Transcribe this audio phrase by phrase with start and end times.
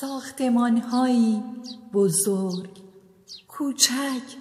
[0.00, 1.42] ساختمانهایی
[1.92, 2.82] بزرگ
[3.48, 4.36] کوچک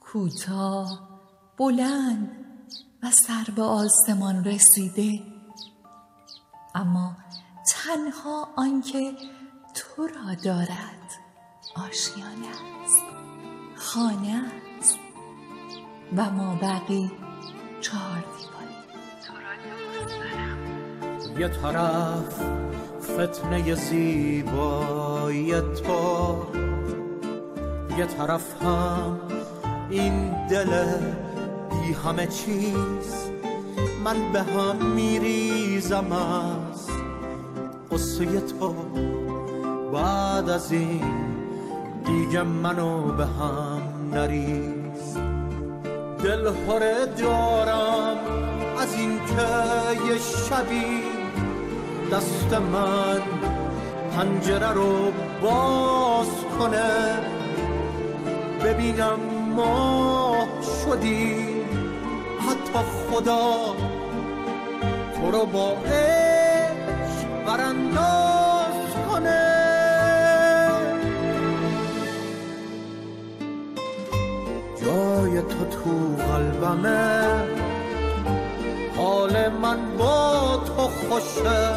[0.00, 1.08] کوتاه
[1.58, 2.30] بلند
[3.02, 5.22] و سر به آسمان رسیده.
[6.74, 7.16] اما
[7.68, 9.12] تنها آنکه
[9.74, 11.10] تو را دارد
[11.76, 12.48] آشیانه
[12.84, 13.02] است
[13.76, 14.44] خانه
[14.78, 14.98] است
[16.16, 17.10] و ما بقی
[17.80, 18.74] چهار دیواری
[21.40, 22.40] یه طرف
[23.04, 26.36] فتنه زیبایی تو
[27.98, 29.20] یه طرف هم
[29.90, 30.84] این دل
[31.70, 33.14] بی همه چیز.
[34.04, 36.88] من به هم میریزم از
[37.92, 38.74] قصه تو
[39.92, 41.04] بعد از این
[42.06, 45.18] دیگه منو به هم نریز.
[46.24, 46.50] دل
[47.06, 48.16] دارم
[48.78, 51.13] از این که یه شبی
[52.12, 53.22] دست من
[54.16, 57.18] پنجره رو باز کنه.
[58.64, 59.18] ببینم
[59.56, 61.46] ما شدی
[62.40, 62.78] حتی
[63.10, 63.74] خدا
[65.14, 68.74] تو رو با عشق برانداز
[69.10, 69.54] کنه.
[74.82, 77.24] جای تو تو قلبمه
[78.96, 80.23] حال من با
[81.14, 81.70] خوشه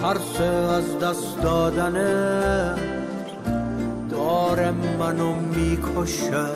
[0.00, 2.74] ترس از دست دادنه
[4.10, 6.46] داره منو می‌کشه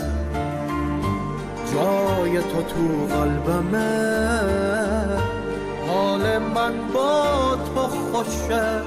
[1.73, 4.41] جای تو تو قلبمه.
[5.89, 8.83] حال من با تو خوشه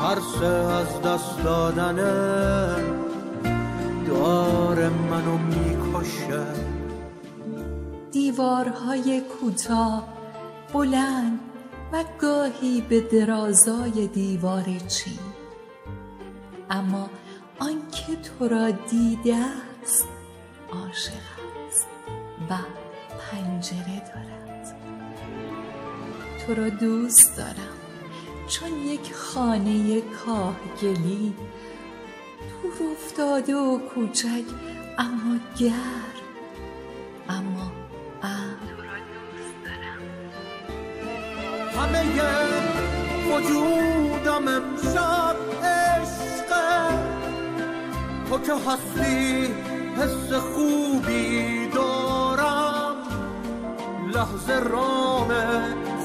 [0.00, 2.12] ترس از دست دادنه
[4.06, 6.42] داره منو می‌کشه.
[8.12, 10.19] دیوارهای کوتاه
[10.72, 11.40] بلند
[11.92, 15.18] و گاهی به درازای دیوار چین.
[16.70, 17.10] اما
[17.58, 20.08] آنکه تو را دیده است
[20.72, 21.12] عاشق
[21.68, 21.86] است
[22.50, 22.54] و
[23.18, 24.76] پنجره دارد.
[26.46, 27.80] تو را دوست دارم.
[28.48, 31.34] چون یک خانه کاهگلی
[32.62, 34.44] دور افتاده و کوچک
[34.98, 36.10] اما گرم
[37.28, 37.69] اما
[41.80, 42.04] همه
[43.30, 46.70] وجودم امشب عشقه
[48.28, 49.54] تو که هستی
[49.96, 52.96] حس خوبی دارم.
[54.14, 55.28] لحظه رام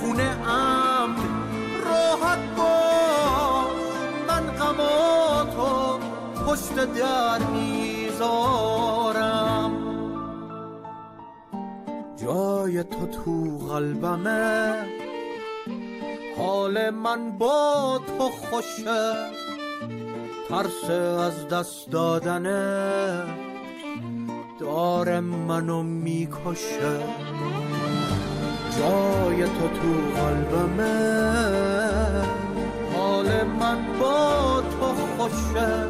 [0.01, 1.15] خونه ام
[1.85, 3.81] راحت باش.
[4.27, 5.99] من غماتو
[6.47, 8.91] پشت در می‌ذارم.
[12.15, 14.75] جای تو تو قلبمه.
[16.38, 19.13] حال من با تو خوشه
[20.50, 23.23] ترس از دست دادنه
[24.59, 27.00] داره منو می‌کشه.
[28.79, 30.96] جای تو تو قلبمه
[32.96, 34.85] حال من با تو
[35.17, 35.88] خوشه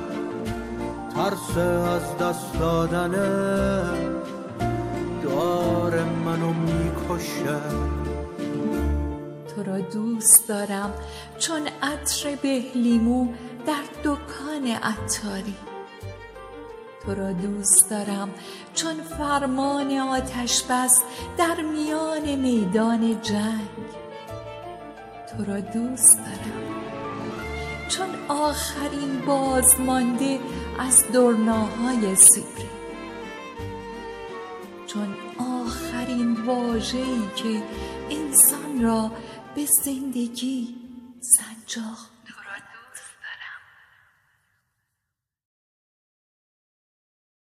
[1.15, 3.89] ترس از دست دادنه
[5.23, 7.59] داره منو می‌کشه.
[9.55, 10.93] تو را دوست دارم
[11.39, 13.27] چون عطر بهلیمو
[13.67, 15.55] در دکان عطاری.
[17.05, 18.29] تو را دوست دارم
[18.73, 21.03] چون فرمان آتش بس
[21.37, 23.69] در میان میدان جنگ.
[25.29, 26.63] تو را دوست دارم
[27.89, 30.39] چون آخرین بازمانده
[30.79, 32.69] از درناهای سیبری.
[34.87, 37.63] چون آخرین واژه‌ای که
[38.09, 39.11] انسان را
[39.55, 40.75] به زندگی
[41.21, 41.97] سنجاق